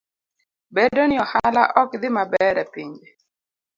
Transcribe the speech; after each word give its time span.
Bedo 0.75 1.03
ni 1.07 1.15
ohala 1.23 1.63
ok 1.81 1.91
dhi 2.01 2.09
maber 2.15 2.55
e 2.63 2.65
pinje 2.73 3.09